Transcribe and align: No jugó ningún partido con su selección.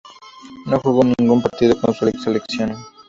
No 0.65 0.79
jugó 0.79 1.03
ningún 1.03 1.43
partido 1.43 1.79
con 1.79 1.93
su 1.93 2.09
selección. 2.23 2.75